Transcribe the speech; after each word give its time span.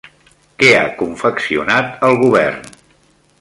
Què 0.61 0.71
ha 0.77 0.87
confeccionat 1.01 1.93
el 2.09 2.19
govern? 2.23 2.67